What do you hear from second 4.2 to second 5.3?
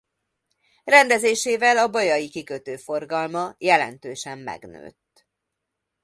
megnőtt.